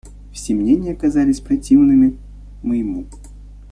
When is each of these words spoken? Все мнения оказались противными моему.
Все 0.33 0.55
мнения 0.55 0.93
оказались 0.93 1.41
противными 1.41 2.17
моему. 2.63 3.05